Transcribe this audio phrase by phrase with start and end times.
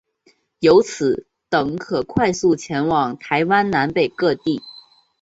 [0.61, 4.63] 由此等可快速前往台湾南北各地。